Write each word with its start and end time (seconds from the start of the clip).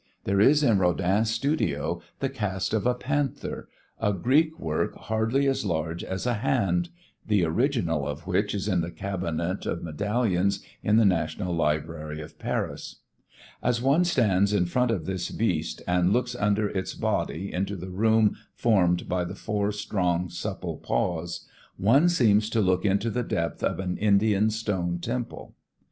There 0.23 0.39
is 0.39 0.63
in 0.63 0.79
Rodin's 0.79 1.29
studio 1.29 2.01
the 2.21 2.29
cast 2.29 2.73
of 2.73 2.87
a 2.87 2.95
panther, 2.95 3.69
a 3.99 4.11
Greek 4.11 4.59
work 4.59 4.95
hardly 4.95 5.45
as 5.47 5.63
large 5.63 6.03
as 6.03 6.25
a 6.25 6.33
hand 6.33 6.89
(the 7.27 7.45
original 7.45 8.07
of 8.07 8.25
which 8.25 8.55
is 8.55 8.67
in 8.67 8.81
the 8.81 8.89
cabinet 8.89 9.67
of 9.67 9.83
Medallions 9.83 10.65
in 10.81 10.95
the 10.95 11.05
National 11.05 11.53
Library 11.55 12.19
of 12.19 12.39
Paris); 12.39 13.01
as 13.61 13.79
one 13.79 14.03
stands 14.03 14.53
in 14.53 14.65
front 14.65 14.89
of 14.89 15.05
this 15.05 15.29
beast 15.29 15.83
and 15.87 16.11
looks 16.11 16.33
under 16.35 16.67
its 16.69 16.95
body 16.95 17.53
into 17.53 17.75
the 17.75 17.91
room 17.91 18.35
formed 18.55 19.07
by 19.07 19.23
the 19.23 19.35
four 19.35 19.71
strong, 19.71 20.29
supple 20.29 20.77
paws, 20.77 21.45
one 21.77 22.09
seems 22.09 22.49
to 22.49 22.59
look 22.59 22.85
into 22.85 23.11
the 23.11 23.21
depth 23.21 23.63
of 23.63 23.77
an 23.79 23.97
Indian 23.99 24.49
stone 24.49 24.97
temple. 24.97 25.53